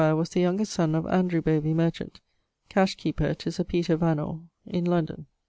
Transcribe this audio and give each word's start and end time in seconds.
was 0.15 0.29
the 0.29 0.39
youngest 0.39 0.73
son 0.73 0.95
of 0.95 1.05
Andrew 1.05 1.43
Bovey, 1.43 1.75
merchant, 1.75 2.21
cash 2.69 2.95
keeper 2.95 3.35
to 3.35 3.51
Sir 3.51 3.63
Peter 3.63 3.95
Vanore, 3.97 4.39
in 4.65 4.83
London. 4.83 5.27